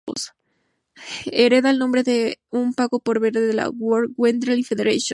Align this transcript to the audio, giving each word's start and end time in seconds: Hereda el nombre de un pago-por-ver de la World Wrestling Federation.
Hereda 1.31 1.69
el 1.69 1.77
nombre 1.77 2.01
de 2.01 2.39
un 2.49 2.73
pago-por-ver 2.73 3.33
de 3.33 3.53
la 3.53 3.69
World 3.69 4.15
Wrestling 4.17 4.63
Federation. 4.63 5.09